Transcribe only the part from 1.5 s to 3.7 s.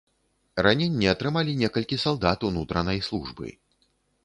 некалькі салдат ўнутранай службы.